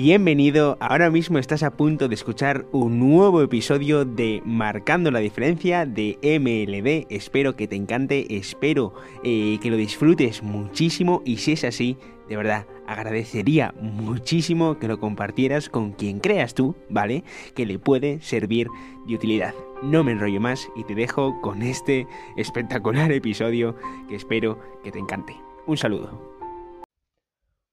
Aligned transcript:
Bienvenido, 0.00 0.76
ahora 0.78 1.10
mismo 1.10 1.40
estás 1.40 1.64
a 1.64 1.72
punto 1.72 2.06
de 2.06 2.14
escuchar 2.14 2.66
un 2.70 3.00
nuevo 3.00 3.42
episodio 3.42 4.04
de 4.04 4.40
Marcando 4.44 5.10
la 5.10 5.18
Diferencia 5.18 5.86
de 5.86 6.16
MLD. 6.22 7.12
Espero 7.12 7.56
que 7.56 7.66
te 7.66 7.74
encante, 7.74 8.36
espero 8.36 8.94
eh, 9.24 9.58
que 9.60 9.70
lo 9.70 9.76
disfrutes 9.76 10.44
muchísimo 10.44 11.20
y 11.24 11.38
si 11.38 11.50
es 11.50 11.64
así, 11.64 11.96
de 12.28 12.36
verdad, 12.36 12.68
agradecería 12.86 13.74
muchísimo 13.80 14.78
que 14.78 14.86
lo 14.86 15.00
compartieras 15.00 15.68
con 15.68 15.90
quien 15.90 16.20
creas 16.20 16.54
tú, 16.54 16.76
¿vale? 16.88 17.24
Que 17.56 17.66
le 17.66 17.80
puede 17.80 18.20
servir 18.20 18.68
de 19.04 19.16
utilidad. 19.16 19.52
No 19.82 20.04
me 20.04 20.12
enrollo 20.12 20.40
más 20.40 20.70
y 20.76 20.84
te 20.84 20.94
dejo 20.94 21.40
con 21.40 21.60
este 21.60 22.06
espectacular 22.36 23.10
episodio 23.10 23.74
que 24.08 24.14
espero 24.14 24.60
que 24.84 24.92
te 24.92 25.00
encante. 25.00 25.34
Un 25.66 25.76
saludo. 25.76 26.37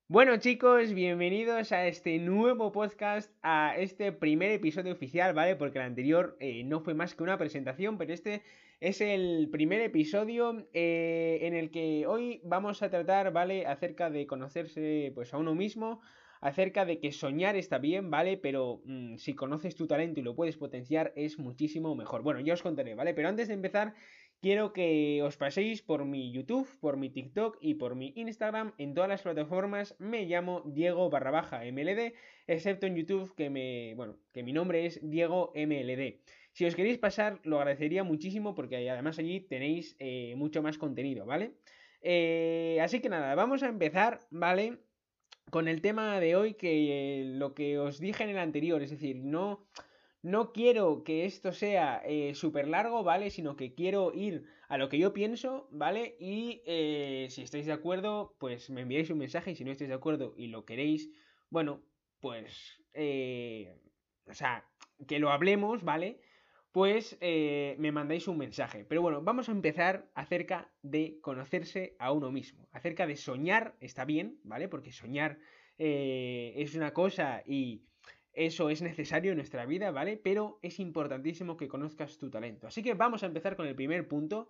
Bueno 0.07 0.37
chicos, 0.37 0.93
bienvenidos 0.93 1.71
a 1.71 1.87
este 1.87 2.19
nuevo 2.19 2.71
podcast, 2.71 3.31
a 3.41 3.75
este 3.75 4.11
primer 4.11 4.51
episodio 4.51 4.93
oficial, 4.93 5.33
¿vale? 5.33 5.55
Porque 5.55 5.79
el 5.79 5.85
anterior 5.85 6.37
eh, 6.39 6.63
no 6.63 6.81
fue 6.81 6.93
más 6.93 7.15
que 7.15 7.23
una 7.23 7.39
presentación, 7.39 7.97
pero 7.97 8.13
este 8.13 8.43
es 8.79 9.01
el 9.01 9.49
primer 9.51 9.81
episodio 9.81 10.67
eh, 10.73 11.39
en 11.41 11.55
el 11.55 11.71
que 11.71 12.05
hoy 12.05 12.39
vamos 12.43 12.83
a 12.83 12.91
tratar, 12.91 13.33
¿vale? 13.33 13.65
Acerca 13.65 14.11
de 14.11 14.27
conocerse 14.27 15.11
pues 15.15 15.33
a 15.33 15.39
uno 15.39 15.55
mismo, 15.55 16.01
acerca 16.39 16.85
de 16.85 16.99
que 16.99 17.11
soñar 17.11 17.55
está 17.55 17.79
bien, 17.79 18.11
¿vale? 18.11 18.37
Pero 18.37 18.83
mm, 18.85 19.15
si 19.15 19.33
conoces 19.33 19.75
tu 19.75 19.87
talento 19.87 20.19
y 20.19 20.23
lo 20.23 20.35
puedes 20.35 20.55
potenciar 20.55 21.13
es 21.15 21.39
muchísimo 21.39 21.95
mejor. 21.95 22.21
Bueno, 22.21 22.41
ya 22.41 22.53
os 22.53 22.61
contaré, 22.61 22.93
¿vale? 22.93 23.15
Pero 23.15 23.27
antes 23.27 23.47
de 23.47 23.55
empezar 23.55 23.95
quiero 24.41 24.73
que 24.73 25.21
os 25.23 25.37
paséis 25.37 25.81
por 25.81 26.05
mi 26.05 26.31
YouTube, 26.31 26.67
por 26.79 26.97
mi 26.97 27.09
TikTok 27.09 27.57
y 27.61 27.75
por 27.75 27.95
mi 27.95 28.13
Instagram. 28.15 28.73
En 28.77 28.93
todas 28.93 29.09
las 29.09 29.21
plataformas 29.21 29.95
me 29.99 30.25
llamo 30.25 30.61
Diego 30.65 31.09
barra 31.09 31.31
baja 31.31 31.63
MLD, 31.65 32.13
excepto 32.47 32.87
en 32.87 32.95
YouTube 32.95 33.33
que 33.35 33.49
me. 33.49 33.93
Bueno, 33.95 34.17
que 34.33 34.43
mi 34.43 34.53
nombre 34.53 34.85
es 34.85 34.99
Diego 35.01 35.51
MLD. 35.55 36.21
Si 36.55 36.65
os 36.65 36.75
queréis 36.75 36.97
pasar, 36.99 37.41
lo 37.43 37.57
agradecería 37.57 38.03
muchísimo 38.03 38.55
porque 38.55 38.89
además 38.89 39.19
allí 39.19 39.41
tenéis 39.41 39.95
eh, 39.99 40.35
mucho 40.37 40.61
más 40.61 40.77
contenido, 40.77 41.25
¿vale? 41.25 41.51
Eh, 42.01 42.79
así 42.81 43.01
que 43.01 43.09
nada, 43.09 43.35
vamos 43.35 43.61
a 43.63 43.67
empezar, 43.67 44.21
¿vale? 44.29 44.77
Con 45.49 45.67
el 45.67 45.81
tema 45.81 46.19
de 46.19 46.35
hoy, 46.35 46.53
que 46.53 47.21
eh, 47.21 47.25
lo 47.25 47.53
que 47.53 47.77
os 47.77 47.99
dije 47.99 48.23
en 48.23 48.29
el 48.29 48.37
anterior, 48.37 48.81
es 48.81 48.91
decir, 48.91 49.17
no 49.17 49.67
no 50.25 50.53
quiero 50.53 51.03
que 51.03 51.25
esto 51.25 51.53
sea 51.53 52.01
eh, 52.03 52.33
súper 52.33 52.67
largo, 52.67 53.03
¿vale? 53.03 53.29
Sino 53.29 53.55
que 53.55 53.75
quiero 53.75 54.11
ir 54.11 54.45
a 54.67 54.79
lo 54.79 54.89
que 54.89 54.97
yo 54.97 55.13
pienso, 55.13 55.67
¿vale? 55.69 56.15
Y 56.19 56.63
eh, 56.65 57.27
si 57.29 57.43
estáis 57.43 57.67
de 57.67 57.73
acuerdo, 57.73 58.35
pues 58.39 58.71
me 58.71 58.81
enviáis 58.81 59.11
un 59.11 59.19
mensaje 59.19 59.51
y 59.51 59.55
si 59.55 59.63
no 59.63 59.71
estáis 59.71 59.87
de 59.87 59.93
acuerdo 59.95 60.33
y 60.35 60.47
lo 60.47 60.65
queréis, 60.65 61.11
bueno, 61.51 61.83
pues... 62.19 62.83
Eh, 62.93 63.79
o 64.25 64.33
sea, 64.33 64.65
que 65.07 65.19
lo 65.19 65.29
hablemos, 65.29 65.83
¿vale? 65.83 66.19
Pues 66.71 67.19
me 67.21 67.91
mandáis 67.91 68.27
un 68.27 68.39
mensaje. 68.39 68.83
Pero 68.83 69.03
bueno, 69.03 69.21
vamos 69.21 69.47
a 69.47 69.51
empezar 69.51 70.09
acerca 70.15 70.71
de 70.81 71.19
conocerse 71.21 71.95
a 71.99 72.11
uno 72.11 72.31
mismo. 72.31 72.67
Acerca 72.71 73.05
de 73.05 73.15
soñar, 73.15 73.75
está 73.79 74.05
bien, 74.05 74.39
¿vale? 74.43 74.67
Porque 74.69 74.91
soñar 74.91 75.37
es 75.77 76.73
una 76.73 76.93
cosa 76.93 77.43
y 77.45 77.85
eso 78.35 78.69
es 78.69 78.81
necesario 78.81 79.31
en 79.31 79.37
nuestra 79.37 79.65
vida, 79.65 79.91
¿vale? 79.91 80.17
Pero 80.17 80.59
es 80.61 80.79
importantísimo 80.79 81.57
que 81.57 81.67
conozcas 81.67 82.17
tu 82.17 82.29
talento. 82.29 82.67
Así 82.67 82.83
que 82.83 82.93
vamos 82.93 83.23
a 83.23 83.27
empezar 83.27 83.55
con 83.55 83.67
el 83.67 83.75
primer 83.75 84.07
punto. 84.07 84.49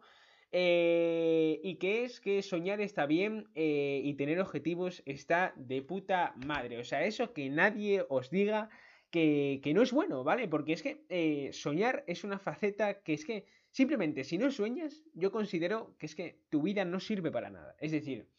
Eh, 0.52 1.60
y 1.64 1.76
que 1.76 2.06
es 2.06 2.22
que 2.22 2.42
soñar 2.42 2.80
está 2.80 3.06
bien 3.06 3.50
eh, 3.56 4.00
y 4.04 4.14
tener 4.14 4.40
objetivos 4.40 5.04
está 5.06 5.54
de 5.58 5.82
puta 5.82 6.34
madre. 6.46 6.78
O 6.80 6.84
sea, 6.84 7.04
eso 7.06 7.34
que 7.34 7.50
nadie 7.50 8.06
os 8.10 8.30
diga 8.30 8.70
que, 9.12 9.62
no 9.74 9.82
es 9.82 9.92
bueno, 9.92 10.24
¿vale? 10.24 10.48
Porque 10.48 10.74
es 10.74 10.82
que 10.82 11.04
eh, 11.10 11.50
soñar 11.52 12.04
es 12.08 12.24
una 12.24 12.40
faceta 12.40 13.02
que 13.02 13.14
es 13.14 13.26
que 13.26 13.46
simplemente 13.70 14.24
si 14.24 14.38
no 14.38 14.52
sueñas, 14.52 15.04
yo 15.14 15.32
considero 15.32 15.96
que 15.98 16.06
es 16.06 16.16
que 16.16 16.40
tu 16.50 16.62
vida 16.62 16.86
no 16.86 17.00
sirve 17.00 17.32
para 17.32 17.50
nada. 17.50 17.76
Es 17.80 17.92
decir, 17.92 18.30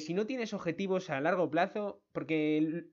si 0.00 0.14
no 0.14 0.26
tienes 0.26 0.54
objetivos 0.54 1.10
a 1.10 1.20
largo 1.20 1.50
plazo, 1.50 2.02
porque 2.12 2.86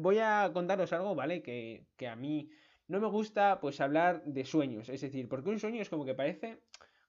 voy 0.00 0.18
a 0.18 0.50
contaros 0.52 0.92
algo, 0.92 1.14
¿vale? 1.14 1.42
Que, 1.42 1.86
a 2.08 2.16
mí 2.16 2.50
no 2.86 3.00
me 3.00 3.08
gusta 3.08 3.60
pues 3.60 3.80
hablar 3.80 4.22
de 4.24 4.44
sueños. 4.44 4.88
Es 4.88 5.00
decir, 5.00 5.28
porque 5.28 5.50
un 5.50 5.58
sueño 5.58 5.82
es 5.82 5.90
como 5.90 6.04
que 6.04 6.14
parece 6.14 6.58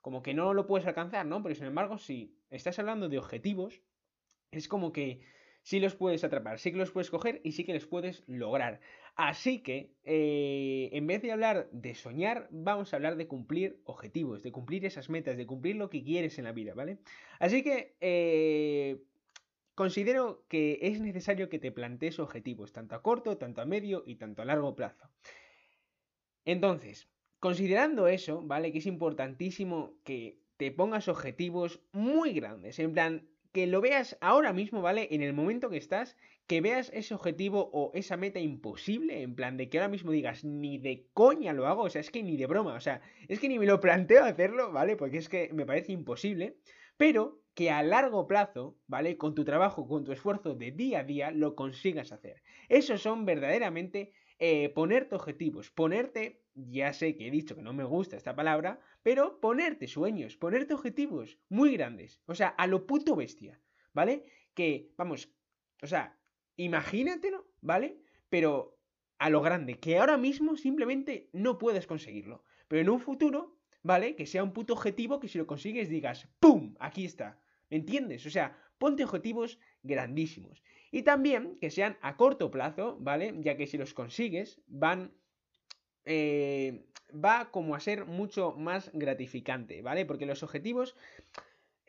como 0.02 0.22
que 0.22 0.34
no 0.34 0.54
lo 0.54 0.66
puedes 0.66 0.88
alcanzar, 0.88 1.26
¿no? 1.26 1.44
Pero 1.44 1.56
sin 1.56 1.66
embargo, 1.66 1.98
si 1.98 2.38
estás 2.50 2.80
hablando 2.80 3.10
de 3.10 3.18
objetivos, 3.18 3.82
es 4.52 4.68
como 4.68 4.92
que 4.92 5.22
sí 5.62 5.80
los 5.80 5.96
puedes 5.96 6.24
atrapar, 6.24 6.58
sí 6.58 6.72
que 6.72 6.78
los 6.78 6.92
puedes 6.92 7.10
coger 7.10 7.42
y 7.44 7.52
sí 7.52 7.64
que 7.66 7.74
los 7.74 7.86
puedes 7.86 8.24
lograr. 8.28 8.80
Así 9.16 9.62
que, 9.62 9.94
eh, 10.04 10.90
en 10.94 11.06
vez 11.06 11.22
de 11.22 11.32
hablar 11.32 11.70
de 11.72 11.94
soñar, 11.96 12.48
vamos 12.52 12.94
a 12.94 12.96
hablar 12.96 13.18
de 13.18 13.28
cumplir 13.28 13.82
objetivos, 13.84 14.42
de 14.42 14.52
cumplir 14.52 14.86
esas 14.86 15.10
metas, 15.10 15.38
de 15.38 15.46
cumplir 15.46 15.76
lo 15.76 15.90
que 15.90 16.04
quieres 16.04 16.40
en 16.40 16.46
la 16.46 16.54
vida, 16.54 16.74
¿vale? 16.74 17.00
Así 17.40 17.62
que, 17.62 17.98
eh, 18.00 19.04
Considero 19.80 20.44
que 20.50 20.78
es 20.82 21.00
necesario 21.00 21.48
que 21.48 21.58
te 21.58 21.72
plantees 21.72 22.20
objetivos, 22.20 22.74
tanto 22.74 22.96
a 22.96 23.02
corto, 23.02 23.38
tanto 23.38 23.62
a 23.62 23.66
medio 23.66 24.04
y 24.06 24.16
tanto 24.16 24.42
a 24.42 24.46
largo 24.46 24.76
plazo. 24.76 25.10
Entonces, 26.44 27.08
considerando 27.40 28.10
eso, 28.10 28.42
¿vale? 28.42 28.74
Que 28.74 28.80
es 28.80 28.86
importantísimo 28.86 29.96
que 30.04 30.42
te 30.58 30.74
pongas 30.74 31.08
objetivos 31.08 31.80
muy 31.94 32.34
grandes, 32.34 32.78
en 32.80 32.92
plan, 32.92 33.30
que 33.54 33.68
lo 33.68 33.80
veas 33.80 34.18
ahora 34.20 34.52
mismo, 34.52 34.82
¿vale? 34.82 35.08
En 35.12 35.22
el 35.22 35.32
momento 35.32 35.70
que 35.70 35.78
estás, 35.78 36.18
que 36.46 36.60
veas 36.60 36.92
ese 36.94 37.14
objetivo 37.14 37.70
o 37.72 37.92
esa 37.94 38.18
meta 38.18 38.42
imposible, 38.42 39.22
en 39.22 39.34
plan 39.34 39.56
de 39.56 39.70
que 39.70 39.78
ahora 39.78 39.88
mismo 39.88 40.12
digas, 40.12 40.44
ni 40.44 40.78
de 40.78 41.08
coña 41.14 41.54
lo 41.54 41.68
hago, 41.68 41.84
o 41.84 41.90
sea, 41.90 42.02
es 42.02 42.12
que 42.12 42.22
ni 42.22 42.36
de 42.36 42.48
broma, 42.48 42.74
o 42.74 42.82
sea, 42.82 43.00
es 43.30 43.40
que 43.40 43.48
ni 43.48 43.58
me 43.58 43.66
lo 43.66 43.80
planteo 43.80 44.26
hacerlo, 44.26 44.74
¿vale? 44.74 44.98
Porque 44.98 45.20
es 45.20 45.30
que 45.30 45.54
me 45.54 45.66
parece 45.66 45.94
imposible, 45.94 46.58
pero 46.98 47.42
que 47.60 47.72
a 47.72 47.84
largo 47.84 48.26
plazo, 48.26 48.78
¿vale? 48.88 49.18
Con 49.18 49.36
tu 49.36 49.44
trabajo, 49.44 49.86
con 49.86 50.06
tu 50.06 50.14
esfuerzo 50.14 50.56
de 50.56 50.72
día 50.72 51.00
a 51.00 51.04
día, 51.04 51.30
lo 51.30 51.58
consigas 51.58 52.14
hacer. 52.14 52.42
Esos 52.70 53.02
son 53.02 53.26
verdaderamente 53.26 54.14
eh, 54.40 54.70
ponerte 54.70 55.16
objetivos, 55.16 55.70
ponerte, 55.70 56.42
ya 56.54 56.94
sé 56.94 57.18
que 57.18 57.28
he 57.28 57.32
dicho 57.32 57.58
que 57.58 57.62
no 57.62 57.74
me 57.74 57.84
gusta 57.84 58.16
esta 58.16 58.34
palabra, 58.34 58.80
pero 59.04 59.42
ponerte 59.42 59.90
sueños, 59.90 60.38
ponerte 60.38 60.74
objetivos 60.74 61.38
muy 61.50 61.74
grandes, 61.76 62.22
o 62.28 62.34
sea, 62.34 62.48
a 62.48 62.66
lo 62.66 62.88
puto 62.88 63.18
bestia, 63.18 63.60
¿vale? 63.94 64.24
Que, 64.54 64.94
vamos, 64.96 65.30
o 65.84 65.88
sea, 65.88 66.18
imagínatelo, 66.56 67.46
¿vale? 67.60 68.00
Pero 68.30 68.80
a 69.18 69.30
lo 69.30 69.42
grande, 69.42 69.82
que 69.82 69.98
ahora 69.98 70.16
mismo 70.16 70.56
simplemente 70.56 71.30
no 71.34 71.58
puedes 71.58 71.88
conseguirlo, 71.88 72.42
pero 72.70 72.82
en 72.82 72.90
un 72.90 73.02
futuro, 73.02 73.60
¿vale? 73.84 74.16
Que 74.16 74.26
sea 74.26 74.44
un 74.44 74.54
puto 74.54 74.72
objetivo 74.72 75.20
que 75.20 75.28
si 75.28 75.38
lo 75.38 75.46
consigues 75.46 75.90
digas, 75.90 76.30
¡pum! 76.40 76.76
Aquí 76.80 77.04
está. 77.04 77.38
¿Me 77.70 77.78
entiendes? 77.78 78.26
O 78.26 78.30
sea, 78.30 78.58
ponte 78.78 79.04
objetivos 79.04 79.60
grandísimos. 79.84 80.64
Y 80.92 81.04
también 81.04 81.58
que 81.60 81.70
sean 81.70 81.98
a 82.02 82.18
corto 82.18 82.50
plazo, 82.50 82.98
¿vale? 83.00 83.34
Ya 83.40 83.58
que 83.58 83.68
si 83.68 83.78
los 83.78 83.94
consigues, 83.94 84.62
van... 84.68 85.14
Eh, 86.06 86.86
va 87.14 87.52
como 87.52 87.76
a 87.76 87.80
ser 87.80 88.06
mucho 88.06 88.54
más 88.54 88.92
gratificante, 88.94 89.82
¿vale? 89.82 90.06
Porque 90.06 90.26
los 90.26 90.44
objetivos 90.44 90.96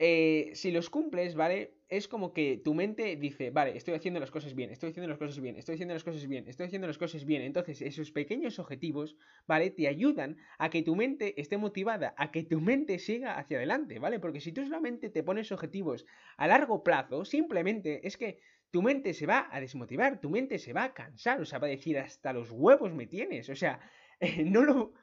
eh, 0.02 0.52
si 0.54 0.70
los 0.70 0.88
cumples, 0.88 1.34
¿vale? 1.34 1.74
Es 1.90 2.08
como 2.08 2.32
que 2.32 2.56
tu 2.64 2.72
mente 2.72 3.16
dice, 3.16 3.50
vale, 3.50 3.76
estoy 3.76 3.92
haciendo 3.92 4.18
las 4.18 4.30
cosas 4.30 4.54
bien, 4.54 4.70
estoy 4.70 4.90
haciendo 4.90 5.08
las 5.08 5.18
cosas 5.18 5.38
bien, 5.40 5.56
estoy 5.56 5.74
haciendo 5.74 5.92
las 5.92 6.04
cosas 6.04 6.26
bien, 6.26 6.48
estoy 6.48 6.66
haciendo 6.68 6.86
las 6.86 6.96
cosas 6.96 7.26
bien. 7.26 7.42
Entonces, 7.42 7.82
esos 7.82 8.10
pequeños 8.10 8.58
objetivos, 8.58 9.18
¿vale? 9.46 9.68
Te 9.68 9.88
ayudan 9.88 10.38
a 10.58 10.70
que 10.70 10.82
tu 10.82 10.96
mente 10.96 11.38
esté 11.38 11.58
motivada, 11.58 12.14
a 12.16 12.30
que 12.30 12.44
tu 12.44 12.62
mente 12.62 12.98
siga 12.98 13.36
hacia 13.38 13.58
adelante, 13.58 13.98
¿vale? 13.98 14.18
Porque 14.18 14.40
si 14.40 14.52
tú 14.52 14.64
solamente 14.64 15.10
te 15.10 15.22
pones 15.22 15.52
objetivos 15.52 16.06
a 16.38 16.46
largo 16.46 16.82
plazo, 16.82 17.26
simplemente 17.26 18.06
es 18.06 18.16
que 18.16 18.40
tu 18.70 18.80
mente 18.80 19.12
se 19.12 19.26
va 19.26 19.48
a 19.50 19.60
desmotivar, 19.60 20.18
tu 20.18 20.30
mente 20.30 20.58
se 20.58 20.72
va 20.72 20.84
a 20.84 20.94
cansar, 20.94 21.42
o 21.42 21.44
sea, 21.44 21.58
va 21.58 21.66
a 21.66 21.70
decir, 21.70 21.98
hasta 21.98 22.32
los 22.32 22.50
huevos 22.50 22.94
me 22.94 23.06
tienes, 23.06 23.50
o 23.50 23.54
sea, 23.54 23.80
no 24.46 24.62
lo 24.62 24.94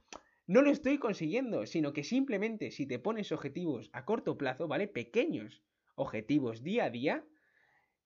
no 0.47 0.61
lo 0.61 0.71
estoy 0.71 0.97
consiguiendo, 0.97 1.65
sino 1.65 1.93
que 1.93 2.03
simplemente 2.03 2.71
si 2.71 2.85
te 2.85 2.99
pones 2.99 3.31
objetivos 3.31 3.89
a 3.91 4.05
corto 4.05 4.37
plazo, 4.37 4.67
¿vale? 4.67 4.87
Pequeños 4.87 5.61
objetivos 5.95 6.63
día 6.63 6.85
a 6.85 6.89
día, 6.89 7.25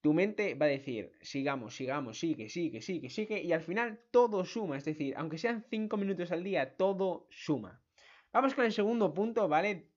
tu 0.01 0.13
mente 0.13 0.55
va 0.55 0.65
a 0.65 0.69
decir, 0.69 1.11
sigamos, 1.21 1.75
sigamos, 1.75 2.19
sigue, 2.19 2.49
sigue, 2.49 2.81
sigue, 2.81 3.09
sigue, 3.09 3.43
y 3.43 3.53
al 3.53 3.61
final 3.61 3.99
todo 4.09 4.43
suma, 4.43 4.77
es 4.77 4.85
decir, 4.85 5.13
aunque 5.17 5.38
sean 5.38 5.63
5 5.69 5.95
minutos 5.97 6.31
al 6.31 6.43
día, 6.43 6.75
todo 6.75 7.27
suma. 7.29 7.83
Vamos 8.33 8.55
con 8.55 8.65
el 8.65 8.71
segundo 8.71 9.13
punto, 9.13 9.47
¿vale? 9.47 9.89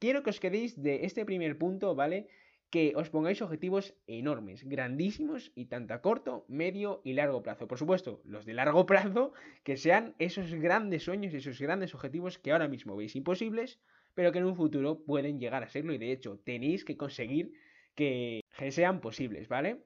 Quiero 0.00 0.24
que 0.24 0.30
os 0.30 0.40
quedéis 0.40 0.82
de 0.82 1.04
este 1.04 1.24
primer 1.24 1.56
punto, 1.56 1.94
¿vale? 1.94 2.28
Que 2.72 2.94
os 2.96 3.12
pongáis 3.12 3.44
objetivos 3.44 3.84
enormes, 4.06 4.64
grandísimos 4.64 5.52
y 5.54 5.66
tanto 5.66 5.92
a 5.92 6.00
corto, 6.00 6.46
medio 6.48 7.02
y 7.04 7.12
largo 7.12 7.42
plazo. 7.42 7.68
Por 7.68 7.76
supuesto, 7.76 8.22
los 8.24 8.46
de 8.46 8.54
largo 8.54 8.86
plazo, 8.86 9.34
que 9.62 9.76
sean 9.76 10.14
esos 10.18 10.54
grandes 10.54 11.02
sueños, 11.04 11.34
esos 11.34 11.60
grandes 11.60 11.94
objetivos 11.94 12.38
que 12.38 12.50
ahora 12.50 12.68
mismo 12.68 12.96
veis 12.96 13.14
imposibles, 13.14 13.78
pero 14.14 14.32
que 14.32 14.38
en 14.38 14.46
un 14.46 14.56
futuro 14.56 15.04
pueden 15.04 15.38
llegar 15.38 15.62
a 15.62 15.68
serlo 15.68 15.92
y 15.92 15.98
de 15.98 16.12
hecho 16.12 16.38
tenéis 16.38 16.86
que 16.86 16.96
conseguir 16.96 17.52
que 17.94 18.40
sean 18.70 19.02
posibles, 19.02 19.48
¿vale? 19.48 19.84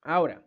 Ahora, 0.00 0.42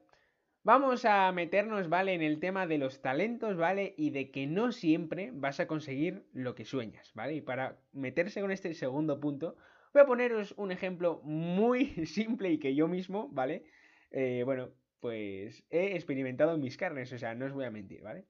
Vamos 0.63 1.05
a 1.05 1.31
meternos, 1.31 1.89
¿vale? 1.89 2.13
En 2.13 2.21
el 2.21 2.39
tema 2.39 2.67
de 2.67 2.77
los 2.77 3.01
talentos, 3.01 3.57
¿vale? 3.57 3.95
Y 3.97 4.11
de 4.11 4.29
que 4.29 4.45
no 4.45 4.71
siempre 4.71 5.31
vas 5.33 5.59
a 5.59 5.65
conseguir 5.65 6.27
lo 6.33 6.53
que 6.53 6.65
sueñas, 6.65 7.11
¿vale? 7.15 7.33
Y 7.33 7.41
para 7.41 7.79
meterse 7.93 8.41
con 8.41 8.51
este 8.51 8.75
segundo 8.75 9.19
punto, 9.19 9.55
voy 9.93 10.01
a 10.01 10.05
poneros 10.05 10.53
un 10.57 10.71
ejemplo 10.71 11.21
muy 11.23 11.85
simple 12.05 12.51
y 12.51 12.59
que 12.59 12.75
yo 12.75 12.87
mismo, 12.87 13.29
¿vale? 13.31 13.63
Eh, 14.11 14.43
bueno, 14.45 14.73
pues 14.99 15.65
he 15.69 15.95
experimentado 15.95 16.55
en 16.55 16.61
mis 16.61 16.77
carnes, 16.77 17.11
o 17.13 17.17
sea, 17.17 17.35
no 17.35 17.45
os 17.45 17.53
voy 17.53 17.65
a 17.65 17.71
mentir, 17.71 18.01
¿vale? 18.01 18.25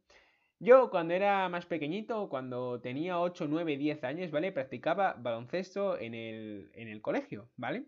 Yo 0.59 0.91
cuando 0.91 1.15
era 1.15 1.49
más 1.49 1.65
pequeñito, 1.65 2.29
cuando 2.29 2.79
tenía 2.81 3.19
8, 3.19 3.47
9, 3.49 3.77
10 3.77 4.03
años, 4.03 4.31
¿vale? 4.31 4.51
Practicaba 4.51 5.15
baloncesto 5.17 5.97
en 5.99 6.13
el, 6.13 6.69
en 6.73 6.87
el 6.87 7.01
colegio, 7.01 7.49
¿vale? 7.57 7.85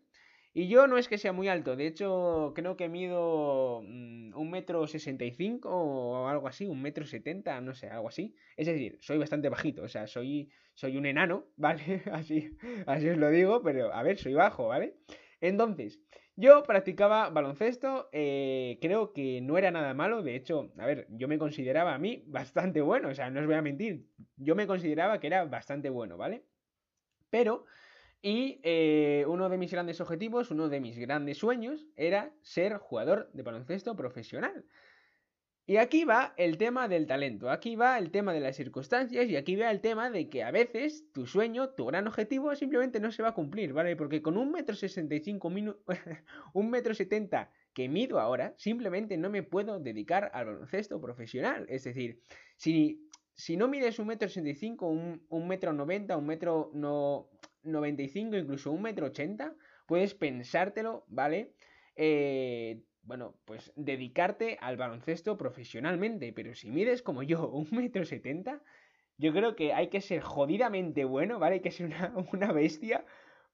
Y 0.55 0.67
yo 0.67 0.85
no 0.85 0.99
es 0.99 1.07
que 1.07 1.17
sea 1.17 1.33
muy 1.33 1.47
alto, 1.47 1.75
de 1.75 1.87
hecho 1.87 2.53
creo 2.55 2.77
que 2.77 2.87
mido 2.87 3.81
mm, 3.81 4.35
un 4.35 4.51
metro 4.51 4.85
sesenta 4.85 5.25
y 5.25 5.31
cinco 5.31 5.69
o 5.71 6.27
algo 6.27 6.47
así, 6.47 6.67
un 6.67 6.79
metro 6.79 7.05
setenta, 7.07 7.59
no 7.59 7.73
sé, 7.73 7.89
algo 7.89 8.07
así. 8.07 8.35
Es 8.55 8.67
decir, 8.67 8.99
soy 9.01 9.17
bastante 9.17 9.49
bajito, 9.49 9.81
o 9.81 9.87
sea, 9.87 10.05
soy, 10.05 10.51
soy 10.75 10.97
un 10.97 11.07
enano, 11.07 11.47
¿vale? 11.57 12.03
Así, 12.11 12.55
así 12.85 13.09
os 13.09 13.17
lo 13.17 13.31
digo, 13.31 13.63
pero 13.63 13.91
a 13.93 14.03
ver, 14.03 14.19
soy 14.19 14.35
bajo, 14.35 14.67
¿vale? 14.67 14.95
Entonces, 15.41 15.99
yo 16.35 16.61
practicaba 16.63 17.31
baloncesto, 17.31 18.09
eh, 18.11 18.77
creo 18.79 19.11
que 19.11 19.41
no 19.41 19.57
era 19.57 19.71
nada 19.71 19.95
malo, 19.95 20.21
de 20.21 20.35
hecho, 20.35 20.71
a 20.77 20.85
ver, 20.85 21.07
yo 21.09 21.27
me 21.27 21.39
consideraba 21.39 21.95
a 21.95 21.99
mí 21.99 22.23
bastante 22.27 22.81
bueno, 22.81 23.09
o 23.09 23.15
sea, 23.15 23.31
no 23.31 23.39
os 23.39 23.47
voy 23.47 23.55
a 23.55 23.61
mentir, 23.63 24.05
yo 24.37 24.55
me 24.55 24.67
consideraba 24.67 25.19
que 25.19 25.27
era 25.27 25.45
bastante 25.45 25.89
bueno, 25.89 26.15
¿vale? 26.15 26.43
Pero 27.31 27.65
y 28.25 28.61
eh, 28.63 29.25
uno 29.27 29.49
de 29.49 29.57
mis 29.57 29.69
grandes 29.69 29.99
objetivos, 29.99 30.49
uno 30.49 30.69
de 30.69 30.79
mis 30.79 30.97
grandes 30.97 31.37
sueños, 31.39 31.85
era 31.97 32.33
ser 32.41 32.77
jugador 32.77 33.29
de 33.33 33.43
baloncesto 33.43 33.97
profesional. 33.97 34.65
Y 35.65 35.75
aquí 35.75 36.05
va 36.05 36.33
el 36.37 36.57
tema 36.57 36.87
del 36.87 37.05
talento, 37.05 37.49
aquí 37.49 37.75
va 37.75 37.97
el 37.97 38.11
tema 38.11 38.33
de 38.33 38.39
las 38.39 38.55
circunstancias 38.55 39.29
y 39.29 39.35
aquí 39.35 39.57
va 39.57 39.69
el 39.71 39.81
tema 39.81 40.09
de 40.09 40.29
que 40.29 40.41
a 40.43 40.51
veces 40.51 41.11
tu 41.11 41.27
sueño, 41.27 41.71
tu 41.71 41.85
gran 41.85 42.07
objetivo 42.07 42.55
simplemente 42.55 43.01
no 43.01 43.11
se 43.11 43.23
va 43.23 43.29
a 43.29 43.33
cumplir, 43.33 43.73
¿vale? 43.73 43.97
Porque 43.97 44.21
con 44.21 44.37
un 44.37 44.51
metro 44.51 44.73
sesenta 44.73 45.15
y 45.15 45.19
cinco 45.19 45.49
un 46.53 46.69
metro 46.69 46.93
setenta 46.93 47.51
que 47.73 47.89
mido 47.89 48.21
ahora, 48.21 48.53
simplemente 48.57 49.17
no 49.17 49.29
me 49.29 49.43
puedo 49.43 49.79
dedicar 49.79 50.31
al 50.33 50.45
baloncesto 50.45 51.01
profesional. 51.01 51.65
Es 51.67 51.83
decir, 51.83 52.21
si, 52.55 53.09
si 53.35 53.57
no 53.57 53.67
mides 53.67 53.99
un 53.99 54.07
metro 54.07 54.29
sesenta 54.29 54.51
y 54.51 54.55
cinco, 54.55 54.87
un 54.87 55.47
metro 55.47 55.73
noventa, 55.73 56.15
un 56.15 56.25
metro 56.25 56.71
no 56.73 57.29
95, 57.63 58.35
incluso 58.35 58.71
un 58.71 58.81
metro 58.81 59.07
80, 59.07 59.55
puedes 59.87 60.13
pensártelo, 60.13 61.05
¿vale? 61.07 61.53
Eh, 61.95 62.81
bueno, 63.03 63.35
pues 63.45 63.71
dedicarte 63.75 64.57
al 64.61 64.77
baloncesto 64.77 65.37
profesionalmente, 65.37 66.31
pero 66.33 66.55
si 66.55 66.69
mides 66.69 67.01
como 67.01 67.23
yo 67.23 67.49
un 67.49 67.67
metro 67.71 68.05
70, 68.05 68.61
yo 69.17 69.33
creo 69.33 69.55
que 69.55 69.73
hay 69.73 69.89
que 69.89 70.01
ser 70.01 70.21
jodidamente 70.21 71.05
bueno, 71.05 71.39
¿vale? 71.39 71.55
Hay 71.55 71.61
que 71.61 71.71
ser 71.71 71.85
una, 72.33 72.51
bestia 72.51 73.05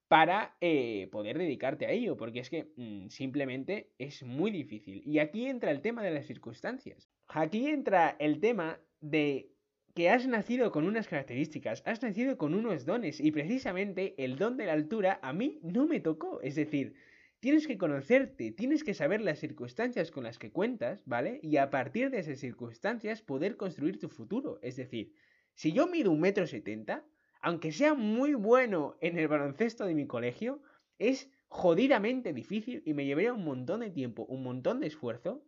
para 0.08 0.56
eh, 0.62 1.08
poder 1.12 1.38
dedicarte 1.38 1.86
a 1.86 1.92
ello, 1.92 2.18
porque 2.18 2.40
es 2.40 2.50
que 2.50 2.72
mm, 2.76 3.10
simplemente 3.10 3.92
es 3.98 4.24
muy 4.24 4.52
difícil. 4.52 5.04
Y 5.06 5.20
aquí 5.20 5.48
entra 5.48 5.72
el 5.72 5.82
tema 5.82 6.04
de 6.04 6.12
las 6.12 6.26
circunstancias. 6.26 7.10
Aquí 7.28 7.68
entra 7.68 8.16
el 8.20 8.40
tema 8.40 8.80
de 9.02 9.52
que 10.00 10.10
has 10.10 10.26
nacido 10.28 10.72
con 10.72 10.86
unas 10.86 11.10
características, 11.10 11.84
has 11.86 12.02
nacido 12.02 12.38
con 12.38 12.54
unos 12.54 12.86
dones 12.86 13.20
y 13.20 13.34
precisamente 13.34 14.16
el 14.24 14.38
don 14.38 14.56
de 14.56 14.66
la 14.66 14.72
altura 14.72 15.20
a 15.22 15.34
mí 15.34 15.60
no 15.62 15.88
me 15.88 16.00
tocó. 16.00 16.40
Es 16.40 16.56
decir, 16.56 16.94
tienes 17.42 17.68
que 17.68 17.78
conocerte, 17.78 18.54
tienes 18.54 18.86
que 18.86 18.94
saber 18.94 19.20
las 19.20 19.40
circunstancias 19.40 20.10
con 20.10 20.24
las 20.24 20.40
que 20.40 20.54
cuentas, 20.54 21.04
¿vale? 21.06 21.42
Y 21.44 21.58
a 21.58 21.70
partir 21.70 22.12
de 22.12 22.20
esas 22.20 22.40
circunstancias 22.40 23.22
poder 23.22 23.58
construir 23.58 24.00
tu 24.00 24.08
futuro. 24.08 24.58
Es 24.62 24.78
decir, 24.78 25.12
si 25.54 25.74
yo 25.74 25.86
mido 25.86 26.12
un 26.12 26.22
metro 26.22 26.48
setenta, 26.48 27.06
aunque 27.42 27.74
sea 27.74 27.94
muy 27.94 28.36
bueno 28.36 28.96
en 29.02 29.20
el 29.20 29.28
baloncesto 29.28 29.86
de 29.86 29.96
mi 29.96 30.08
colegio, 30.08 30.62
es 30.98 31.30
jodidamente 31.50 32.32
difícil 32.32 32.84
y 32.86 32.94
me 32.94 33.06
llevaría 33.06 33.34
un 33.34 33.44
montón 33.44 33.82
de 33.82 33.90
tiempo, 33.90 34.24
un 34.28 34.44
montón 34.44 34.80
de 34.80 34.88
esfuerzo, 34.88 35.44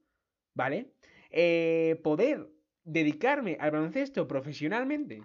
¿vale? 0.54 0.92
Eh, 1.30 2.02
poder 2.04 2.50
dedicarme 2.84 3.58
al 3.60 3.72
baloncesto 3.72 4.28
profesionalmente. 4.28 5.24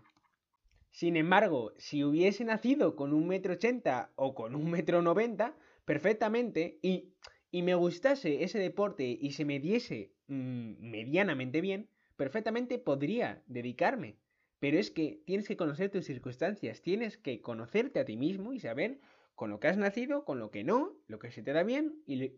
Sin 0.91 1.17
embargo, 1.17 1.73
si 1.77 2.05
hubiese 2.05 2.45
nacido 2.45 2.97
con 2.97 3.13
un 3.13 3.29
metro 3.29 3.55
ochenta 3.55 4.13
o 4.17 4.35
con 4.35 4.55
un 4.55 4.71
metro 4.71 5.03
noventa, 5.03 5.55
perfectamente, 5.85 6.79
y, 6.83 7.13
y, 7.51 7.63
me 7.63 7.75
gustase 7.75 8.43
ese 8.43 8.59
deporte 8.59 9.05
y 9.05 9.33
se 9.33 9.45
me 9.45 9.61
diese 9.61 10.13
mm, 10.29 10.77
medianamente 10.81 11.61
bien, 11.61 11.89
perfectamente 12.17 12.79
podría 12.79 13.43
dedicarme. 13.47 14.17
Pero 14.59 14.79
es 14.79 14.91
que 14.91 15.21
tienes 15.27 15.47
que 15.47 15.57
conocer 15.57 15.91
tus 15.91 16.07
circunstancias, 16.07 16.81
tienes 16.81 17.19
que 17.19 17.43
conocerte 17.43 18.01
a 18.01 18.07
ti 18.07 18.17
mismo 18.17 18.55
y 18.55 18.61
saber 18.61 18.99
con 19.35 19.51
lo 19.51 19.61
que 19.61 19.69
has 19.69 19.77
nacido, 19.77 20.25
con 20.25 20.39
lo 20.39 20.51
que 20.51 20.65
no, 20.65 20.97
lo 21.09 21.19
que 21.19 21.31
se 21.31 21.43
te 21.43 21.53
da 21.53 21.63
bien 21.63 22.03
y, 22.07 22.33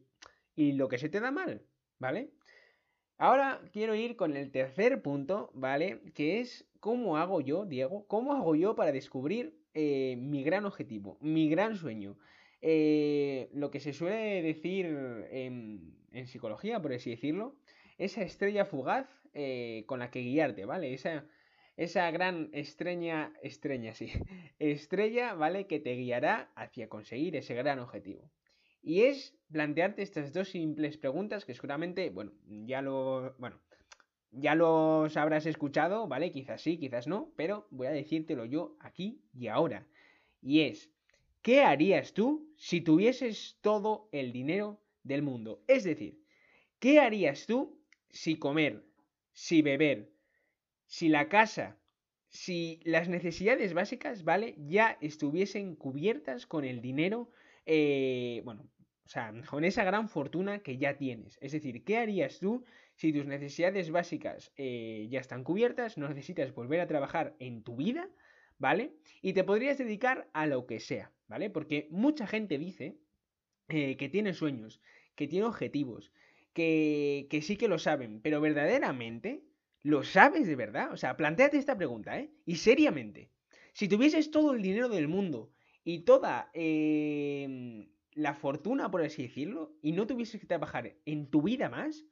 y 0.57 0.73
lo 0.73 0.89
que 0.89 0.99
se 0.99 1.09
te 1.09 1.21
da 1.21 1.31
mal, 1.31 1.63
¿vale? 2.01 2.33
Ahora 3.19 3.61
quiero 3.73 3.97
ir 3.97 4.15
con 4.15 4.37
el 4.37 4.53
tercer 4.53 5.03
punto, 5.03 5.51
¿vale? 5.53 6.01
Que 6.15 6.39
es 6.39 6.69
cómo 6.79 7.17
hago 7.17 7.41
yo, 7.41 7.67
Diego, 7.67 8.07
cómo 8.07 8.33
hago 8.33 8.55
yo 8.55 8.77
para 8.77 8.93
descubrir 8.93 9.59
eh, 9.75 10.15
mi 10.17 10.45
gran 10.45 10.65
objetivo, 10.65 11.19
mi 11.21 11.51
gran 11.51 11.75
sueño. 11.77 12.17
Eh, 12.61 13.51
lo 13.53 13.73
que 13.73 13.81
se 13.81 13.93
suele 13.93 14.41
decir 14.43 14.87
en, 15.33 15.97
psicología, 16.27 16.81
por 16.81 16.93
así 16.93 17.11
decirlo, 17.11 17.57
esa 17.99 18.23
estrella 18.23 18.65
fugaz 18.65 19.09
eh, 19.35 19.83
con 19.87 19.99
la 19.99 20.13
que 20.13 20.21
guiarte, 20.23 20.65
¿vale? 20.65 20.95
Esa, 20.95 21.27
esa 21.77 22.09
gran 22.13 22.51
estrella, 22.53 23.33
estrella, 23.43 23.95
sí, 23.95 24.13
estrella, 24.61 25.35
¿vale? 25.35 25.67
Que 25.67 25.81
te 25.81 25.97
guiará 25.97 26.53
hacia 26.55 26.89
conseguir 26.89 27.35
ese 27.35 27.55
gran 27.55 27.81
objetivo. 27.81 28.31
Y 28.83 29.03
es 29.03 29.37
plantearte 29.51 30.03
estas 30.03 30.33
dos 30.33 30.49
simples 30.49 30.97
preguntas 30.97 31.45
que 31.45 31.55
seguramente, 31.55 32.11
bueno, 32.11 32.33
ya 32.47 32.83
lo, 32.83 33.35
bueno, 33.39 33.61
ya 34.31 34.55
los 34.55 35.17
habrás 35.17 35.47
escuchado, 35.47 36.07
¿vale? 36.07 36.33
Quizás 36.33 36.61
sí, 36.61 36.79
quizás 36.79 37.07
no, 37.07 37.33
pero 37.37 37.67
voy 37.71 37.87
a 37.87 37.93
decírtelo 37.93 38.45
yo 38.45 38.77
aquí 38.81 39.23
y 39.33 39.49
ahora. 39.49 39.87
Y 40.41 40.61
es, 40.63 40.91
¿qué 41.43 41.63
harías 41.63 42.13
tú 42.13 42.53
si 42.57 42.81
tuvieses 42.81 43.59
todo 43.61 44.09
el 44.13 44.33
dinero 44.33 44.81
del 45.03 45.23
mundo? 45.23 45.63
Es 45.67 45.85
decir, 45.85 46.23
¿qué 46.79 47.01
harías 47.01 47.47
tú 47.47 47.81
si 48.11 48.37
comer, 48.37 48.85
si 49.33 49.63
beber, 49.63 50.13
si 50.87 51.09
la 51.09 51.29
casa, 51.29 51.79
si 52.29 52.81
las 52.85 53.09
necesidades 53.09 53.75
básicas, 53.75 54.25
¿vale? 54.25 54.55
Ya 54.59 54.99
estuviesen 55.01 55.75
cubiertas 55.75 56.47
con 56.47 56.65
el 56.65 56.81
dinero 56.81 57.31
eh, 57.71 58.41
bueno, 58.45 58.63
o 59.05 59.09
sea, 59.11 59.33
con 59.49 59.63
esa 59.65 59.85
gran 59.85 60.09
fortuna 60.09 60.61
que 60.61 60.79
ya 60.79 60.97
tienes. 60.97 61.39
Es 61.43 61.53
decir, 61.53 61.85
¿qué 61.85 61.99
harías 61.99 62.41
tú 62.41 62.65
si 62.95 63.13
tus 63.13 63.27
necesidades 63.27 63.91
básicas 63.91 64.53
eh, 64.57 65.07
ya 65.11 65.21
están 65.21 65.45
cubiertas, 65.45 65.99
no 65.99 66.09
necesitas 66.09 66.55
volver 66.55 66.81
a 66.81 66.87
trabajar 66.87 67.37
en 67.39 67.63
tu 67.63 67.77
vida, 67.77 68.09
¿vale? 68.59 68.95
Y 69.21 69.35
te 69.35 69.45
podrías 69.45 69.77
dedicar 69.77 70.31
a 70.33 70.47
lo 70.47 70.67
que 70.67 70.81
sea, 70.81 71.13
¿vale? 71.27 71.51
Porque 71.51 71.89
mucha 71.91 72.27
gente 72.27 72.57
dice 72.57 72.97
eh, 73.69 73.99
que 73.99 74.09
tiene 74.09 74.33
sueños, 74.33 74.81
que 75.15 75.29
tiene 75.29 75.45
objetivos, 75.45 76.11
que, 76.55 77.27
que 77.29 77.43
sí 77.43 77.59
que 77.59 77.69
lo 77.69 77.79
saben, 77.79 78.23
pero 78.23 78.41
verdaderamente, 78.41 79.45
¿lo 79.83 80.05
sabes 80.05 80.47
de 80.47 80.57
verdad? 80.57 80.91
O 80.91 80.97
sea, 80.97 81.19
planteate 81.19 81.59
esta 81.59 81.77
pregunta, 81.77 82.19
¿eh? 82.19 82.31
Y 82.47 82.57
seriamente, 82.57 83.31
si 83.75 83.89
tuvieses 83.89 84.31
todo 84.31 84.55
el 84.55 84.63
dinero 84.63 84.89
del 84.89 85.07
mundo, 85.07 85.53
y 85.89 86.01
toda 86.01 86.51
em, 86.53 87.89
la 88.13 88.35
fortuna, 88.35 88.91
por 88.91 89.01
así 89.01 89.23
decirlo, 89.23 89.75
y 89.81 89.93
no 89.93 90.07
tuvieses 90.07 90.39
que 90.39 90.47
trabajar 90.47 90.99
en 91.07 91.31
tu 91.31 91.41
vida 91.41 91.71
más, 91.71 92.05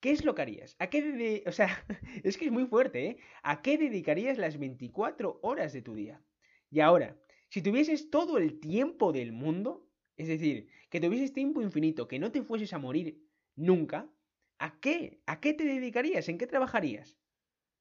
¿qué 0.00 0.10
es 0.10 0.22
lo 0.26 0.34
que 0.34 0.42
harías? 0.42 0.76
¿A 0.78 0.90
qué 0.90 1.42
O 1.46 1.52
sea, 1.52 1.82
es 2.24 2.36
que 2.36 2.44
es 2.44 2.52
muy 2.52 2.66
fuerte, 2.66 3.06
¿eh? 3.06 3.16
¿A 3.42 3.62
qué 3.62 3.78
dedicarías 3.78 4.36
las 4.36 4.58
24 4.58 5.40
horas 5.40 5.72
de 5.72 5.80
tu 5.80 5.94
día? 5.94 6.22
Y 6.68 6.80
ahora, 6.80 7.16
si 7.48 7.62
tuvieses 7.62 8.10
todo 8.10 8.36
el 8.36 8.60
tiempo 8.60 9.14
del 9.14 9.32
mundo, 9.32 9.88
es 10.18 10.28
decir, 10.28 10.68
que 10.90 11.00
tuvieses 11.00 11.32
tiempo 11.32 11.62
infinito, 11.62 12.08
que 12.08 12.18
no 12.18 12.32
te 12.32 12.42
fueses 12.42 12.74
a 12.74 12.78
morir 12.78 13.26
nunca, 13.56 14.12
¿a 14.58 14.78
qué? 14.78 15.22
¿A 15.24 15.40
qué 15.40 15.54
te 15.54 15.64
dedicarías? 15.64 16.28
¿En 16.28 16.36
qué 16.36 16.46
trabajarías? 16.46 17.16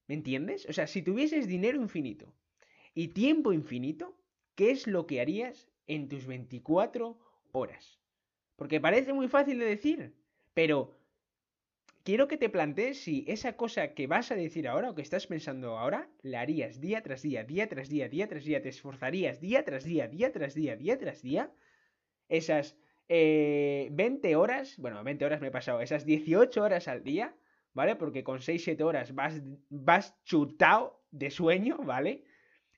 ¿Me 0.07 0.15
entiendes? 0.15 0.65
O 0.69 0.71
sea, 0.71 0.87
si 0.87 1.01
tuvieses 1.01 1.45
dinero 1.45 1.81
infinito 1.81 2.33
y 2.93 3.09
tiempo 3.09 3.51
infinito, 3.51 4.20
¿qué 4.55 4.71
es 4.71 4.87
lo 4.87 5.07
que 5.07 5.21
harías 5.21 5.69
en 5.87 6.09
tus 6.09 6.25
24 6.25 7.17
horas? 7.51 7.99
Porque 8.55 8.79
parece 8.79 9.13
muy 9.13 9.27
fácil 9.27 9.59
de 9.59 9.65
decir, 9.65 10.13
pero 10.53 10.95
quiero 12.03 12.27
que 12.27 12.37
te 12.37 12.49
plantees 12.49 13.01
si 13.03 13.25
esa 13.27 13.55
cosa 13.55 13.93
que 13.93 14.07
vas 14.07 14.31
a 14.31 14.35
decir 14.35 14.67
ahora 14.67 14.89
o 14.89 14.95
que 14.95 15.01
estás 15.01 15.27
pensando 15.27 15.77
ahora, 15.77 16.09
la 16.21 16.41
harías 16.41 16.79
día 16.79 17.01
tras 17.01 17.21
día, 17.21 17.43
día 17.43 17.67
tras 17.67 17.89
día, 17.89 18.09
día 18.09 18.27
tras 18.27 18.43
día, 18.43 18.61
te 18.61 18.69
esforzarías 18.69 19.39
día 19.39 19.63
tras 19.65 19.83
día, 19.83 20.07
día 20.07 20.31
tras 20.31 20.53
día, 20.53 20.75
día 20.75 20.97
tras 20.97 21.21
día. 21.21 21.51
Esas 22.29 22.77
20 23.09 24.35
horas, 24.35 24.77
bueno, 24.77 25.03
20 25.03 25.25
horas 25.25 25.41
me 25.41 25.47
he 25.47 25.51
pasado, 25.51 25.81
esas 25.81 26.05
18 26.05 26.63
horas 26.63 26.87
al 26.87 27.03
día, 27.03 27.35
¿vale? 27.73 27.95
Porque 27.95 28.23
con 28.23 28.39
6-7 28.39 28.81
horas 28.83 29.13
vas, 29.13 29.41
vas 29.69 30.15
chutado 30.23 31.03
de 31.11 31.29
sueño, 31.29 31.77
¿vale? 31.79 32.23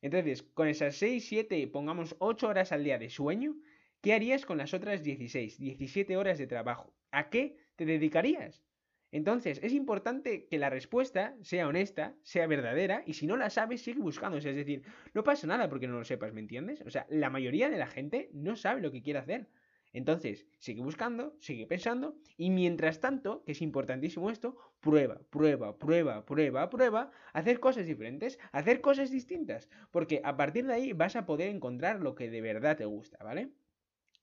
Entonces, 0.03 0.43
con 0.43 0.67
esas 0.67 0.97
6, 0.97 1.25
7, 1.25 1.65
pongamos 1.69 2.17
8 2.19 2.49
horas 2.49 2.73
al 2.73 2.83
día 2.83 2.99
de 2.99 3.09
sueño, 3.09 3.55
¿qué 4.01 4.13
harías 4.13 4.45
con 4.45 4.57
las 4.57 4.73
otras 4.73 5.01
16, 5.01 5.57
17 5.57 6.17
horas 6.17 6.37
de 6.37 6.45
trabajo? 6.45 6.93
¿A 7.11 7.29
qué 7.29 7.55
te 7.77 7.85
dedicarías? 7.85 8.65
Entonces, 9.13 9.61
es 9.63 9.71
importante 9.71 10.45
que 10.47 10.59
la 10.59 10.69
respuesta 10.69 11.37
sea 11.41 11.69
honesta, 11.69 12.17
sea 12.21 12.47
verdadera, 12.47 13.03
y 13.05 13.13
si 13.13 13.27
no 13.27 13.37
la 13.37 13.49
sabes, 13.49 13.81
sigue 13.81 14.01
buscando. 14.01 14.37
es 14.37 14.43
decir, 14.43 14.83
no 15.13 15.23
pasa 15.23 15.47
nada 15.47 15.69
porque 15.69 15.87
no 15.87 15.97
lo 15.97 16.03
sepas, 16.03 16.33
¿me 16.33 16.41
entiendes? 16.41 16.81
O 16.81 16.89
sea, 16.89 17.05
la 17.09 17.29
mayoría 17.29 17.69
de 17.69 17.77
la 17.77 17.87
gente 17.87 18.29
no 18.33 18.57
sabe 18.57 18.81
lo 18.81 18.91
que 18.91 19.03
quiere 19.03 19.19
hacer. 19.19 19.47
Entonces, 19.93 20.47
sigue 20.57 20.81
buscando, 20.81 21.35
sigue 21.39 21.67
pensando, 21.67 22.17
y 22.35 22.49
mientras 22.49 22.99
tanto, 22.99 23.43
que 23.45 23.51
es 23.51 23.61
importantísimo 23.61 24.31
esto, 24.31 24.57
prueba, 24.79 25.21
prueba, 25.29 25.77
prueba, 25.77 26.25
prueba, 26.25 26.69
prueba, 26.69 27.11
hacer 27.31 27.59
cosas 27.59 27.85
diferentes, 27.85 28.39
hacer 28.51 28.81
cosas 28.81 29.11
distintas, 29.11 29.69
porque 29.91 30.19
a 30.23 30.35
partir 30.35 30.65
de 30.65 30.73
ahí 30.73 30.93
vas 30.93 31.15
a 31.15 31.27
poder 31.27 31.49
encontrar 31.49 32.01
lo 32.01 32.15
que 32.15 32.31
de 32.31 32.41
verdad 32.41 32.75
te 32.75 32.85
gusta, 32.85 33.23
¿vale? 33.23 33.51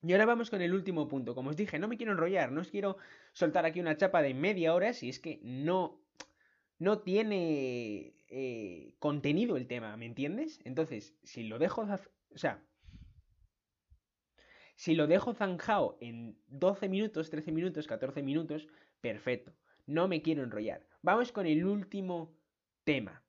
Y 0.03 0.11
ahora 0.11 0.25
vamos 0.25 0.49
con 0.49 0.61
el 0.61 0.73
último 0.73 1.07
punto. 1.07 1.35
Como 1.35 1.51
os 1.51 1.55
dije, 1.55 1.79
no 1.79 1.87
me 1.87 1.95
quiero 1.95 2.11
enrollar, 2.11 2.51
no 2.51 2.61
os 2.61 2.69
quiero 2.69 2.97
soltar 3.33 3.65
aquí 3.65 3.79
una 3.79 3.97
chapa 3.97 4.21
de 4.21 4.33
media 4.33 4.73
hora 4.73 4.93
si 4.93 5.09
es 5.09 5.19
que 5.19 5.39
no, 5.43 6.01
no 6.79 6.99
tiene 6.99 8.13
eh, 8.27 8.95
contenido 8.99 9.57
el 9.57 9.67
tema, 9.67 9.95
¿me 9.97 10.07
entiendes? 10.07 10.59
Entonces, 10.63 11.15
si 11.23 11.43
lo 11.43 11.59
dejo, 11.59 11.87
o 12.33 12.37
sea, 12.37 12.63
si 14.81 14.95
lo 14.95 15.05
dejo 15.05 15.35
zanjado 15.35 15.95
en 16.01 16.35
12 16.47 16.89
minutos, 16.89 17.29
13 17.29 17.51
minutos, 17.51 17.85
14 17.85 18.23
minutos, 18.23 18.67
perfecto. 18.99 19.53
No 19.85 20.07
me 20.07 20.23
quiero 20.23 20.41
enrollar. 20.41 20.87
Vamos 21.03 21.31
con 21.31 21.45
el 21.45 21.67
último 21.67 22.33
tema. 22.83 23.21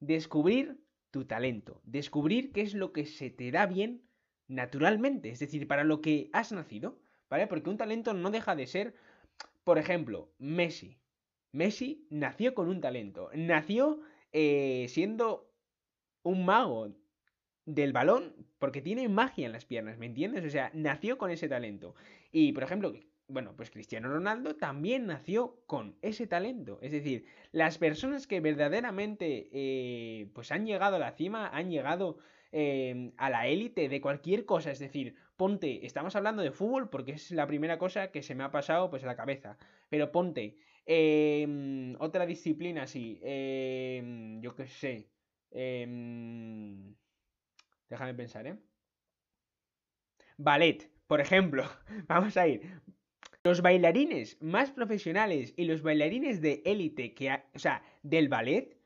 Descubrir 0.00 0.84
tu 1.10 1.24
talento. 1.24 1.80
Descubrir 1.84 2.52
qué 2.52 2.60
es 2.60 2.74
lo 2.74 2.92
que 2.92 3.06
se 3.06 3.30
te 3.30 3.50
da 3.50 3.64
bien 3.64 4.02
naturalmente, 4.48 5.30
es 5.30 5.38
decir, 5.38 5.66
para 5.66 5.82
lo 5.82 6.02
que 6.02 6.28
has 6.34 6.52
nacido, 6.52 6.98
¿vale? 7.30 7.46
Porque 7.46 7.70
un 7.70 7.78
talento 7.78 8.12
no 8.12 8.30
deja 8.30 8.54
de 8.54 8.66
ser, 8.66 8.94
por 9.64 9.78
ejemplo, 9.78 10.30
Messi. 10.36 10.98
Messi 11.52 12.06
nació 12.10 12.54
con 12.54 12.68
un 12.68 12.82
talento, 12.82 13.30
nació 13.34 14.02
eh, 14.32 14.84
siendo 14.90 15.50
un 16.22 16.44
mago 16.44 16.92
del 17.74 17.92
balón 17.92 18.34
porque 18.58 18.82
tiene 18.82 19.08
magia 19.08 19.46
en 19.46 19.52
las 19.52 19.64
piernas, 19.64 19.98
¿me 19.98 20.06
entiendes? 20.06 20.44
O 20.44 20.50
sea, 20.50 20.70
nació 20.74 21.18
con 21.18 21.30
ese 21.30 21.48
talento. 21.48 21.94
Y, 22.32 22.52
por 22.52 22.62
ejemplo, 22.64 22.92
bueno, 23.28 23.54
pues 23.56 23.70
Cristiano 23.70 24.08
Ronaldo 24.08 24.56
también 24.56 25.06
nació 25.06 25.62
con 25.66 25.96
ese 26.02 26.26
talento. 26.26 26.78
Es 26.82 26.92
decir, 26.92 27.26
las 27.52 27.78
personas 27.78 28.26
que 28.26 28.40
verdaderamente 28.40 29.48
eh, 29.52 30.30
pues 30.34 30.50
han 30.50 30.66
llegado 30.66 30.96
a 30.96 30.98
la 30.98 31.12
cima, 31.12 31.48
han 31.48 31.70
llegado 31.70 32.18
Em, 32.50 33.12
a 33.18 33.28
la 33.28 33.46
élite 33.46 33.88
de 33.88 34.00
cualquier 34.00 34.44
cosa. 34.46 34.70
Es 34.70 34.78
decir, 34.78 35.14
ponte, 35.36 35.84
estamos 35.86 36.16
hablando 36.16 36.42
de 36.42 36.50
fútbol 36.50 36.88
porque 36.88 37.12
es 37.12 37.30
la 37.30 37.46
primera 37.46 37.78
cosa 37.78 38.10
que 38.10 38.22
se 38.22 38.34
me 38.34 38.44
ha 38.44 38.50
pasado 38.50 38.90
pues 38.90 39.04
a 39.04 39.06
la 39.06 39.16
cabeza. 39.16 39.58
Pero 39.90 40.10
ponte, 40.12 40.56
em, 40.86 41.94
otra 42.00 42.26
disciplina 42.26 42.82
así, 42.84 43.20
em, 43.22 44.40
yo 44.40 44.54
qué 44.54 44.66
sé. 44.66 45.10
Déjame 47.88 48.14
pensar, 48.14 48.46
¿eh? 48.46 48.56
Ballet, 50.36 50.90
por 51.06 51.20
ejemplo. 51.20 51.64
Vamos 52.08 52.36
a 52.36 52.46
ir. 52.46 52.62
Los 53.44 53.62
bailarines 53.62 54.36
más 54.40 54.70
profesionales 54.70 55.54
y 55.56 55.64
los 55.64 55.82
bailarines 55.82 56.40
de 56.40 56.62
élite 56.64 57.14
que, 57.14 57.32
o 57.54 57.58
sea, 57.58 57.82
del 58.02 58.28
ballet, 58.28 58.78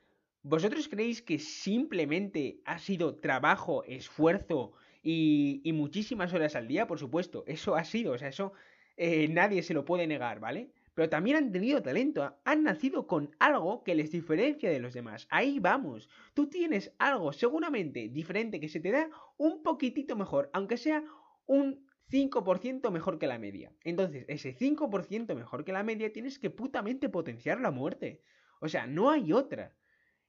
¿Vosotros 0.44 0.88
creéis 0.88 1.23
que 1.23 1.38
simplemente 1.38 2.61
ha 2.64 2.78
sido 2.80 3.14
trabajo, 3.21 3.85
esfuerzo 3.85 4.73
y, 5.00 5.62
muchísimas 5.73 6.32
horas 6.32 6.56
al 6.56 6.66
día? 6.66 6.88
Por 6.88 6.99
supuesto, 6.99 7.44
eso 7.47 7.76
ha 7.76 7.85
sido, 7.85 8.12
o 8.12 8.18
sea, 8.18 8.28
eso 8.28 8.52
eh, 8.97 9.28
nadie 9.28 9.62
se 9.62 9.73
lo 9.73 9.85
puede 9.85 10.09
negar, 10.09 10.40
¿vale? 10.40 10.73
Pero 10.94 11.08
también 11.08 11.37
han 11.37 11.52
tenido 11.52 11.82
talento, 11.82 12.37
han 12.44 12.62
nacido 12.64 13.06
con 13.06 13.34
algo 13.38 13.82
que 13.82 13.94
les 13.94 14.11
diferencia 14.11 14.70
de 14.70 14.80
los 14.80 14.92
demás. 14.92 15.26
Ahí 15.30 15.58
vamos, 15.58 16.08
tú 16.34 16.49
tienes 16.49 16.94
algo 16.99 17.32
seguramente 17.32 18.08
diferente 18.08 18.61
que 18.61 18.68
se 18.68 18.80
te 18.80 18.90
da 18.90 19.08
un 19.38 19.62
poquitito 19.62 20.16
mejor, 20.16 20.50
aunque 20.52 20.76
sea 20.76 21.02
un 21.46 21.87
5% 22.11 22.90
mejor 22.90 23.18
que 23.18 23.26
la 23.26 23.38
media. 23.38 23.72
Entonces, 23.84 24.26
ese 24.28 24.54
5% 24.54 25.34
mejor 25.34 25.64
que 25.64 25.72
la 25.72 25.82
media 25.82 26.12
tienes 26.12 26.38
que 26.38 26.50
putamente 26.50 27.08
potenciar 27.08 27.61
la 27.61 27.70
muerte. 27.70 28.20
O 28.61 28.68
sea, 28.68 28.87
no 28.87 29.11
hay 29.11 29.32
otra. 29.32 29.75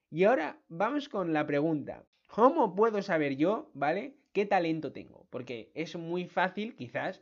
Y 0.10 0.24
ahora 0.24 0.63
vamos 0.70 1.10
con 1.10 1.34
la 1.34 1.46
pregunta. 1.46 2.05
¿Cómo 2.27 2.74
puedo 2.74 3.01
saber 3.01 3.36
yo, 3.36 3.70
¿vale? 3.74 4.15
¿Qué 4.32 4.46
talento 4.46 4.91
tengo? 4.91 5.27
Porque 5.29 5.72
es 5.75 5.96
muy 5.96 6.25
fácil, 6.25 6.75
quizás, 6.75 7.22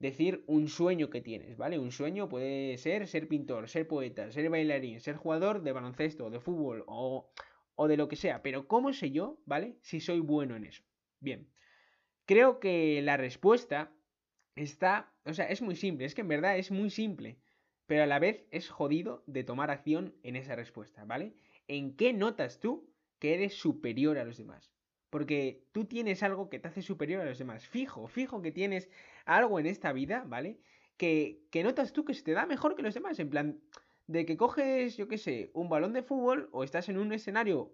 decir 0.00 0.42
un 0.48 0.68
sueño 0.68 1.10
que 1.10 1.20
tienes, 1.20 1.56
¿vale? 1.56 1.78
Un 1.78 1.92
sueño 1.92 2.28
puede 2.28 2.76
ser 2.78 3.06
ser 3.06 3.28
pintor, 3.28 3.68
ser 3.68 3.86
poeta, 3.86 4.32
ser 4.32 4.50
bailarín, 4.50 5.00
ser 5.00 5.14
jugador 5.14 5.62
de 5.62 5.72
baloncesto, 5.72 6.30
de 6.30 6.40
fútbol 6.40 6.82
o, 6.88 7.30
o 7.76 7.88
de 7.88 7.96
lo 7.96 8.08
que 8.08 8.16
sea. 8.16 8.42
Pero 8.42 8.66
¿cómo 8.66 8.92
sé 8.92 9.12
yo, 9.12 9.40
¿vale? 9.46 9.76
Si 9.82 10.00
soy 10.00 10.18
bueno 10.18 10.56
en 10.56 10.64
eso. 10.64 10.82
Bien. 11.20 11.48
Creo 12.24 12.58
que 12.58 13.00
la 13.02 13.16
respuesta 13.16 13.92
está, 14.56 15.12
o 15.24 15.34
sea, 15.34 15.46
es 15.46 15.62
muy 15.62 15.76
simple, 15.76 16.06
es 16.06 16.16
que 16.16 16.22
en 16.22 16.28
verdad 16.28 16.58
es 16.58 16.72
muy 16.72 16.90
simple, 16.90 17.38
pero 17.86 18.02
a 18.02 18.06
la 18.06 18.18
vez 18.18 18.44
es 18.50 18.68
jodido 18.68 19.22
de 19.26 19.44
tomar 19.44 19.70
acción 19.70 20.16
en 20.24 20.36
esa 20.36 20.56
respuesta, 20.56 21.04
¿vale? 21.04 21.34
en 21.70 21.94
qué 21.94 22.12
notas 22.12 22.58
tú 22.58 22.92
que 23.20 23.34
eres 23.34 23.54
superior 23.54 24.18
a 24.18 24.24
los 24.24 24.36
demás. 24.36 24.72
Porque 25.10 25.64
tú 25.72 25.84
tienes 25.84 26.22
algo 26.22 26.48
que 26.48 26.58
te 26.58 26.68
hace 26.68 26.82
superior 26.82 27.20
a 27.22 27.24
los 27.26 27.38
demás. 27.38 27.66
Fijo, 27.66 28.06
fijo 28.06 28.40
que 28.42 28.52
tienes 28.52 28.88
algo 29.24 29.58
en 29.58 29.66
esta 29.66 29.92
vida, 29.92 30.24
¿vale? 30.26 30.60
Que, 30.96 31.42
que 31.50 31.64
notas 31.64 31.92
tú 31.92 32.04
que 32.04 32.14
se 32.14 32.22
te 32.22 32.32
da 32.32 32.46
mejor 32.46 32.76
que 32.76 32.82
los 32.82 32.94
demás. 32.94 33.18
En 33.18 33.28
plan, 33.28 33.60
de 34.06 34.26
que 34.26 34.36
coges, 34.36 34.96
yo 34.96 35.06
qué 35.06 35.18
sé, 35.18 35.50
un 35.52 35.68
balón 35.68 35.92
de 35.92 36.02
fútbol 36.02 36.48
o 36.52 36.64
estás 36.64 36.88
en 36.88 36.98
un 36.98 37.12
escenario, 37.12 37.72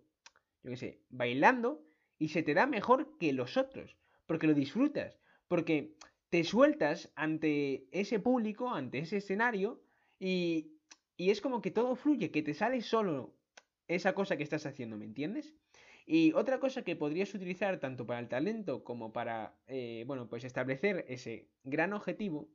yo 0.62 0.70
qué 0.70 0.76
sé, 0.76 1.00
bailando 1.08 1.82
y 2.18 2.28
se 2.28 2.42
te 2.42 2.54
da 2.54 2.66
mejor 2.66 3.16
que 3.18 3.32
los 3.32 3.56
otros. 3.56 3.96
Porque 4.26 4.46
lo 4.46 4.54
disfrutas. 4.54 5.18
Porque 5.48 5.94
te 6.30 6.44
sueltas 6.44 7.12
ante 7.14 7.86
ese 7.90 8.18
público, 8.18 8.70
ante 8.74 8.98
ese 8.98 9.18
escenario 9.18 9.82
y, 10.18 10.72
y 11.16 11.30
es 11.30 11.40
como 11.40 11.62
que 11.62 11.70
todo 11.70 11.96
fluye, 11.96 12.30
que 12.30 12.42
te 12.42 12.54
sale 12.54 12.80
solo 12.82 13.34
esa 13.88 14.14
cosa 14.14 14.36
que 14.36 14.42
estás 14.42 14.66
haciendo, 14.66 14.96
¿me 14.96 15.04
entiendes? 15.04 15.54
Y 16.06 16.32
otra 16.34 16.60
cosa 16.60 16.82
que 16.82 16.94
podrías 16.94 17.34
utilizar 17.34 17.80
tanto 17.80 18.06
para 18.06 18.20
el 18.20 18.28
talento 18.28 18.84
como 18.84 19.12
para, 19.12 19.58
eh, 19.66 20.04
bueno, 20.06 20.28
pues 20.28 20.44
establecer 20.44 21.04
ese 21.08 21.48
gran 21.64 21.92
objetivo 21.92 22.48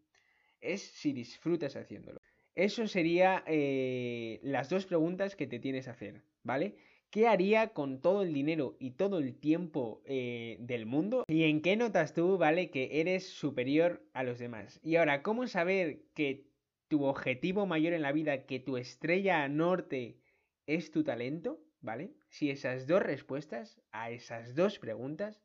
es 0.61 0.81
si 0.81 1.11
disfrutas 1.11 1.75
haciéndolo. 1.75 2.19
Eso 2.55 2.87
sería 2.87 3.43
eh, 3.45 4.39
las 4.41 4.69
dos 4.69 4.85
preguntas 4.85 5.35
que 5.35 5.47
te 5.47 5.59
tienes 5.59 5.85
que 5.85 5.91
hacer, 5.91 6.23
¿vale? 6.43 6.75
¿Qué 7.09 7.27
haría 7.27 7.73
con 7.73 7.99
todo 7.99 8.21
el 8.21 8.33
dinero 8.33 8.77
y 8.79 8.91
todo 8.91 9.19
el 9.19 9.35
tiempo 9.35 10.01
eh, 10.05 10.55
del 10.61 10.85
mundo? 10.85 11.25
¿Y 11.27 11.43
en 11.43 11.61
qué 11.61 11.75
notas 11.75 12.13
tú, 12.13 12.37
¿vale? 12.37 12.69
Que 12.69 13.01
eres 13.01 13.27
superior 13.27 14.01
a 14.13 14.23
los 14.23 14.39
demás. 14.39 14.79
Y 14.81 14.95
ahora, 14.95 15.21
¿cómo 15.23 15.45
saber 15.47 16.03
que 16.13 16.45
tu 16.87 17.03
objetivo 17.03 17.65
mayor 17.65 17.93
en 17.93 18.01
la 18.01 18.13
vida, 18.13 18.45
que 18.45 18.59
tu 18.59 18.77
estrella 18.77 19.47
norte 19.49 20.19
es 20.67 20.91
tu 20.91 21.03
talento, 21.03 21.59
¿vale? 21.81 22.11
Si 22.29 22.49
esas 22.49 22.87
dos 22.87 23.01
respuestas 23.01 23.81
a 23.91 24.11
esas 24.11 24.55
dos 24.55 24.79
preguntas 24.79 25.41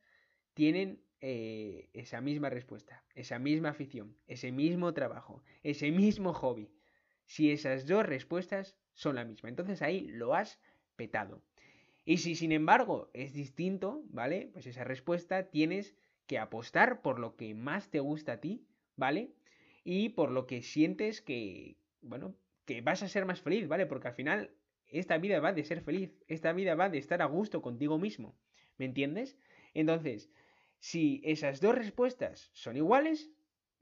tienen 0.55 1.01
eh, 1.21 1.89
esa 1.93 2.21
misma 2.21 2.51
respuesta, 2.51 3.03
esa 3.15 3.39
misma 3.39 3.71
afición, 3.71 4.17
ese 4.27 4.53
mismo 4.53 4.93
trabajo, 4.95 5.43
ese 5.63 5.91
mismo 5.91 6.33
hobby. 6.33 6.71
Si 7.25 7.51
esas 7.51 7.87
dos 7.87 8.07
respuestas 8.07 8.77
son 8.93 9.17
la 9.17 9.25
misma, 9.25 9.49
entonces 9.49 9.83
ahí 9.83 10.07
lo 10.09 10.35
has 10.35 10.61
petado. 10.95 11.43
Y 12.05 12.19
si 12.19 12.37
sin 12.37 12.53
embargo 12.53 13.11
es 13.15 13.33
distinto, 13.33 14.03
¿vale? 14.11 14.49
Pues 14.53 14.67
esa 14.67 14.85
respuesta 14.85 15.51
tienes 15.51 15.97
que 16.27 16.39
apostar 16.39 17.03
por 17.03 17.19
lo 17.19 17.37
que 17.37 17.55
más 17.55 17.91
te 17.91 18.01
gusta 18.01 18.35
a 18.35 18.41
ti, 18.41 18.65
¿vale? 18.95 19.33
Y 19.85 20.11
por 20.11 20.31
lo 20.31 20.47
que 20.47 20.63
sientes 20.63 21.21
que, 21.21 21.77
bueno, 22.03 22.35
que 22.65 22.81
vas 22.81 23.03
a 23.03 23.09
ser 23.09 23.25
más 23.25 23.41
feliz, 23.41 23.69
¿vale? 23.69 23.87
Porque 23.87 24.09
al 24.09 24.15
final 24.15 24.51
esta 24.89 25.19
vida 25.19 25.41
va 25.41 25.53
de 25.53 25.65
ser 25.65 25.81
feliz, 25.83 26.13
esta 26.29 26.53
vida 26.53 26.75
va 26.75 26.89
de 26.89 26.99
estar 26.99 27.23
a 27.23 27.27
gusto 27.27 27.63
contigo 27.63 27.99
mismo. 27.99 28.37
¿Me 28.79 28.85
entiendes? 28.85 29.37
Entonces, 29.75 30.31
si 30.79 31.21
esas 31.25 31.61
dos 31.61 31.75
respuestas 31.75 32.51
son 32.53 32.77
iguales, 32.77 33.31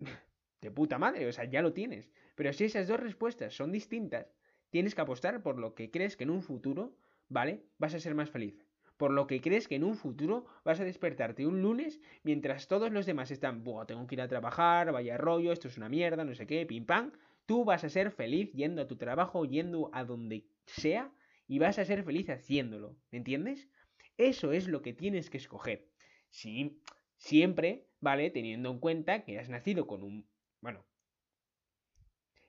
de 0.61 0.71
puta 0.71 0.99
madre, 0.99 1.27
o 1.27 1.33
sea, 1.33 1.45
ya 1.45 1.63
lo 1.63 1.73
tienes. 1.73 2.11
Pero 2.35 2.53
si 2.53 2.65
esas 2.65 2.89
dos 2.89 3.01
respuestas 3.01 3.55
son 3.55 3.73
distintas, 3.73 4.35
tienes 4.71 4.95
que 4.95 5.03
apostar 5.03 5.43
por 5.43 5.59
lo 5.59 5.75
que 5.75 5.91
crees 5.91 6.17
que 6.17 6.25
en 6.25 6.31
un 6.31 6.43
futuro, 6.43 6.97
¿vale? 7.29 7.65
Vas 7.79 7.95
a 7.95 8.01
ser 8.01 8.15
más 8.15 8.31
feliz. 8.31 8.57
por 8.97 9.11
lo 9.11 9.27
que 9.27 9.41
crees 9.41 9.67
que 9.67 9.75
en 9.75 9.83
un 9.85 9.97
futuro 9.97 10.47
vas 10.65 10.79
a 10.79 10.85
despertarte 10.85 11.47
un 11.47 11.61
lunes 11.63 12.01
mientras 12.23 12.69
todos 12.69 12.93
los 12.93 13.07
demás 13.07 13.33
están, 13.33 13.65
Buah, 13.65 13.87
tengo 13.87 14.07
que 14.07 14.15
ir 14.15 14.21
a 14.21 14.29
trabajar, 14.29 14.93
vaya 14.93 15.19
rollo, 15.19 15.53
esto 15.53 15.67
es 15.67 15.77
una 15.77 15.89
mierda, 15.89 16.25
no 16.25 16.35
sé 16.35 16.47
qué, 16.47 16.65
pim 16.65 16.87
pam. 16.87 17.11
Tú 17.45 17.65
vas 17.65 17.83
a 17.85 17.89
ser 17.89 18.13
feliz 18.13 18.53
yendo 18.53 18.83
a 18.83 18.87
tu 18.87 18.97
trabajo, 18.97 19.45
yendo 19.45 19.91
a 19.93 20.05
donde 20.05 20.47
sea, 20.67 21.13
y 21.47 21.59
vas 21.59 21.79
a 21.79 21.85
ser 21.85 22.05
feliz 22.05 22.29
haciéndolo, 22.31 22.97
¿me 23.11 23.19
entiendes? 23.19 23.69
Eso 24.17 24.53
es 24.53 24.69
lo 24.69 24.83
que 24.83 24.93
tienes 24.93 25.31
que 25.31 25.39
escoger. 25.39 25.89
Sí, 26.31 26.81
siempre, 27.17 27.87
¿vale? 28.01 28.31
Teniendo 28.31 28.71
en 28.71 28.79
cuenta 28.79 29.25
que 29.25 29.39
has 29.39 29.49
nacido 29.49 29.87
con 29.87 30.03
un... 30.03 30.29
Bueno, 30.61 30.85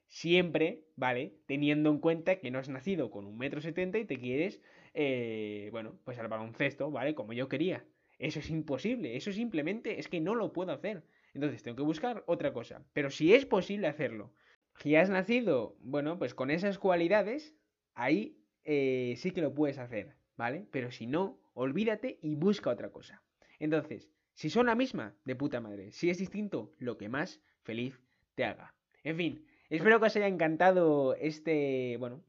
siempre, 0.08 0.86
¿vale? 0.96 1.38
Teniendo 1.46 1.90
en 1.90 2.00
cuenta 2.00 2.40
que 2.40 2.52
no 2.52 2.60
has 2.60 2.70
nacido 2.70 3.12
con 3.12 3.26
un 3.26 3.38
metro 3.38 3.62
setenta 3.62 3.98
y 3.98 4.06
te 4.06 4.18
quieres, 4.18 4.62
eh, 4.94 5.70
bueno, 5.72 6.00
pues 6.04 6.18
al 6.20 6.28
baloncesto, 6.28 6.92
¿vale? 6.92 7.16
Como 7.16 7.34
yo 7.34 7.50
quería. 7.50 7.86
Eso 8.18 8.40
es 8.40 8.50
imposible, 8.50 9.18
eso 9.18 9.34
simplemente 9.34 10.00
es 10.00 10.08
que 10.08 10.22
no 10.22 10.36
lo 10.36 10.54
puedo 10.54 10.72
hacer. 10.72 11.04
Entonces 11.34 11.64
tengo 11.64 11.76
que 11.76 11.84
buscar 11.84 12.24
otra 12.28 12.54
cosa. 12.54 12.86
Pero 12.94 13.10
si 13.10 13.34
es 13.34 13.46
posible 13.46 13.88
hacerlo, 13.88 14.34
si 14.80 14.96
has 14.96 15.10
nacido, 15.10 15.76
bueno, 15.82 16.18
pues 16.18 16.34
con 16.34 16.50
esas 16.50 16.80
cualidades, 16.80 17.56
ahí 17.96 18.38
eh, 18.64 19.16
sí 19.18 19.32
que 19.32 19.42
lo 19.42 19.54
puedes 19.54 19.78
hacer, 19.78 20.16
¿vale? 20.38 20.68
Pero 20.72 20.92
si 20.92 21.08
no, 21.08 21.40
olvídate 21.54 22.20
y 22.22 22.36
busca 22.36 22.70
otra 22.70 22.92
cosa. 22.92 23.24
Entonces, 23.60 24.10
si 24.34 24.50
son 24.50 24.68
la 24.68 24.76
misma, 24.76 25.16
de 25.26 25.36
puta 25.36 25.62
madre. 25.62 25.92
Si 25.92 26.10
es 26.10 26.18
distinto, 26.18 26.74
lo 26.78 26.98
que 26.98 27.10
más 27.10 27.42
feliz 27.64 28.00
te 28.36 28.46
haga. 28.46 28.74
En 29.04 29.16
fin, 29.18 29.46
Espero 29.70 30.00
que 30.00 30.06
os 30.06 30.16
haya 30.16 30.28
encantado 30.28 31.16
este, 31.16 31.98
bueno, 31.98 32.24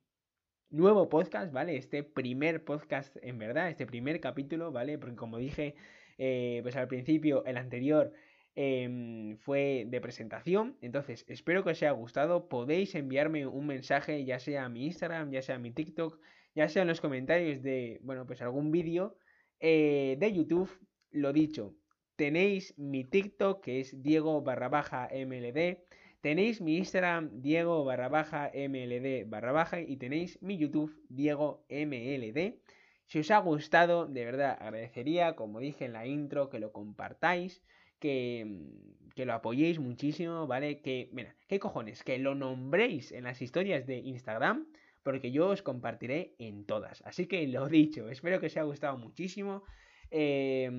nuevo 0.70 1.11
podcast, 1.11 1.52
¿vale? 1.52 1.76
Este 1.76 2.02
primer 2.02 2.64
podcast 2.64 3.14
en 3.20 3.38
verdad, 3.38 3.68
este 3.68 3.87
primer 3.87 4.20
capítulo, 4.20 4.73
¿vale? 4.73 4.96
Porque 4.96 5.16
como 5.16 5.37
dije, 5.37 5.75
eh, 6.16 6.61
pues 6.62 6.76
al 6.76 6.88
principio, 6.88 7.44
el 7.44 7.58
anterior 7.58 8.14
em, 8.56 9.36
fue 9.38 9.84
de 9.86 10.00
presentación. 10.00 10.76
Entonces, 10.80 11.25
espero 11.28 11.62
que 11.62 11.70
os 11.70 11.82
haya 11.82 11.92
gustado. 11.92 12.48
Podéis 12.48 12.94
enviarme 12.94 13.46
un 13.46 13.66
mensaje, 13.66 14.25
ya 14.25 14.40
sea 14.40 14.64
a 14.64 14.68
mi 14.68 14.86
Instagram, 14.86 15.30
ya 15.30 15.42
sea 15.42 15.56
a 15.56 15.58
mi 15.58 15.70
TikTok, 15.70 16.18
ya 16.54 16.68
sea 16.68 16.82
en 16.82 16.88
los 16.88 17.00
comentarios 17.00 17.62
de, 17.62 18.00
bueno, 18.02 18.26
pues 18.26 18.42
algún 18.42 18.72
vídeo 18.72 19.16
eh, 19.60 20.16
de 20.18 20.32
YouTube. 20.32 20.70
Lo 21.12 21.32
dicho, 21.32 21.76
tenéis 22.16 22.75
mi 22.78 23.04
TikTok, 23.04 23.62
que 23.62 23.80
es 23.80 24.02
Diego 24.02 24.42
barra 24.42 24.68
baja 24.68 25.08
MLD. 25.12 25.84
Tenéis 26.20 26.60
mi 26.60 26.78
Instagram, 26.78 27.30
Diego 27.42 27.84
barra 27.84 28.08
baja 28.08 28.50
MLD 28.52 29.28
barra 29.28 29.52
baja 29.52 29.80
y 29.80 29.96
tenéis 29.96 30.42
mi 30.42 30.58
YouTube, 30.58 30.92
Diego 31.08 31.64
MLD. 31.68 32.58
Si 33.04 33.20
os 33.20 33.30
ha 33.30 33.38
gustado, 33.38 34.06
de 34.06 34.25
verdad 34.25 34.58
agradecería, 34.60 35.36
como 35.36 35.60
dije 35.60 35.84
en 35.84 35.92
la 35.92 36.06
intro, 36.06 36.50
que 36.50 36.58
lo 36.58 36.72
compartáis, 36.72 37.62
que, 37.98 38.70
que 39.14 39.26
lo 39.26 39.34
apoyéis 39.34 39.78
muchísimo, 39.78 40.46
¿vale? 40.46 40.80
Que, 40.80 41.08
mira, 41.12 41.34
¿qué 41.48 41.58
cojones? 41.58 42.04
Que 42.04 42.18
lo 42.18 42.34
nombréis 42.34 43.12
en 43.12 43.24
las 43.24 43.42
historias 43.42 43.86
de 43.86 43.98
Instagram, 43.98 44.66
porque 45.02 45.30
yo 45.30 45.48
os 45.48 45.62
compartiré 45.62 46.34
en 46.38 46.64
todas. 46.66 47.02
Así 47.02 47.26
que 47.26 47.46
lo 47.46 47.68
dicho, 47.68 48.08
espero 48.08 48.40
que 48.40 48.46
os 48.46 48.56
haya 48.56 48.64
gustado 48.64 48.98
muchísimo. 48.98 49.62
Eh, 50.10 50.70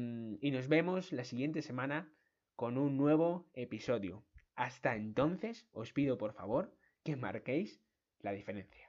y 0.42 0.52
nos 0.52 0.68
vemos 0.68 1.12
la 1.12 1.24
siguiente 1.24 1.62
semana 1.62 2.12
con 2.56 2.78
un 2.78 2.98
nuevo 2.98 3.50
episodio. 3.54 4.24
Hasta 4.56 4.96
entonces, 4.96 5.68
os 5.72 5.94
pido 5.94 6.18
por 6.18 6.34
favor 6.34 6.74
que 7.04 7.16
marquéis 7.16 7.82
la 8.22 8.32
diferencia. 8.32 8.87